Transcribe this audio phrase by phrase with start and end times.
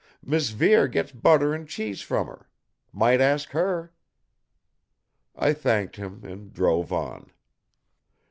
[0.23, 2.49] Mis' Vere gets butter and cheese from her.
[2.91, 3.93] Might ask her!"
[5.35, 7.29] I thanked him and drove on.